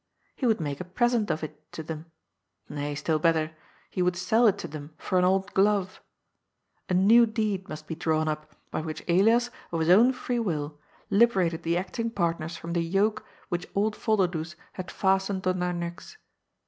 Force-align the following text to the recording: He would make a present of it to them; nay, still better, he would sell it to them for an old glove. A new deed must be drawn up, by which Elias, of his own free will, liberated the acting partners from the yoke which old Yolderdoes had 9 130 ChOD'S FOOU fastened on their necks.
He 0.35 0.47
would 0.47 0.59
make 0.59 0.81
a 0.81 0.83
present 0.83 1.29
of 1.29 1.43
it 1.43 1.71
to 1.73 1.83
them; 1.83 2.07
nay, 2.67 2.95
still 2.95 3.19
better, 3.19 3.55
he 3.91 4.01
would 4.01 4.15
sell 4.15 4.47
it 4.47 4.57
to 4.57 4.67
them 4.67 4.95
for 4.97 5.19
an 5.19 5.23
old 5.23 5.53
glove. 5.53 6.01
A 6.89 6.95
new 6.95 7.27
deed 7.27 7.69
must 7.69 7.85
be 7.85 7.93
drawn 7.93 8.27
up, 8.27 8.55
by 8.71 8.81
which 8.81 9.03
Elias, 9.07 9.51
of 9.71 9.79
his 9.79 9.89
own 9.91 10.11
free 10.11 10.39
will, 10.39 10.79
liberated 11.11 11.61
the 11.61 11.77
acting 11.77 12.09
partners 12.09 12.57
from 12.57 12.73
the 12.73 12.81
yoke 12.81 13.23
which 13.49 13.67
old 13.75 13.93
Yolderdoes 13.95 14.55
had 14.73 14.87
9 14.87 14.89
130 14.89 14.89
ChOD'S 14.89 14.91
FOOU 14.91 14.97
fastened 14.99 15.45
on 15.45 15.59
their 15.59 15.71
necks. 15.73 16.17